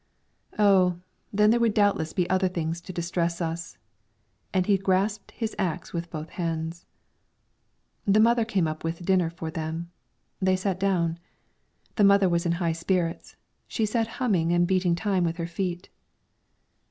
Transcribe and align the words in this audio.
"Oh! 0.57 0.97
then 1.31 1.51
there 1.51 1.59
would 1.59 1.75
doubtless 1.75 2.11
be 2.11 2.27
other 2.27 2.47
things 2.49 2.81
to 2.81 2.91
distress 2.91 3.39
us," 3.39 3.77
and 4.51 4.65
he 4.65 4.75
grasped 4.75 5.29
his 5.29 5.55
axe 5.59 5.93
with 5.93 6.09
both 6.09 6.31
hands. 6.31 6.87
The 8.07 8.19
mother 8.19 8.43
came 8.43 8.67
up 8.67 8.83
with 8.83 9.05
dinner 9.05 9.29
for 9.29 9.51
them; 9.51 9.91
they 10.41 10.55
sat 10.55 10.79
down. 10.79 11.19
The 11.97 12.03
mother 12.03 12.27
was 12.27 12.47
in 12.47 12.53
high 12.53 12.71
spirits, 12.71 13.35
she 13.67 13.85
sat 13.85 14.07
humming 14.17 14.51
and 14.51 14.65
beating 14.65 14.95
time 14.95 15.23
with 15.23 15.37
her 15.37 15.45
feet. 15.45 15.89